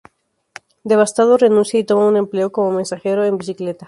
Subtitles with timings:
[0.83, 3.79] Devastado, renuncia y toma un empleo como mensajero en bicicleta.